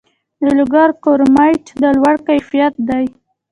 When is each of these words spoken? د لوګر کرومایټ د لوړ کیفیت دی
د 0.43 0.45
لوګر 0.57 0.89
کرومایټ 1.03 1.63
د 1.81 1.83
لوړ 1.97 2.15
کیفیت 2.27 2.73
دی 2.89 3.05